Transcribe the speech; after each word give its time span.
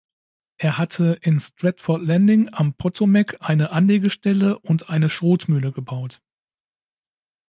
Er 0.57 0.79
hatte 0.79 1.19
in 1.21 1.39
Stratford 1.39 2.01
Landing 2.01 2.49
am 2.51 2.73
Potomac 2.73 3.35
eine 3.39 3.69
Anlegestelle 3.71 4.57
und 4.57 4.89
eine 4.89 5.11
Schrotmühle 5.11 5.71
gebaut. 5.71 6.23